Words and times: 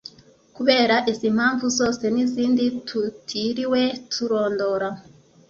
Kubera 0.55 0.95
izi 1.11 1.27
mpamvu 1.37 1.65
zose 1.77 2.03
n’izindi 2.13 2.63
tutiriwe 2.87 3.81
turondora 4.11 4.89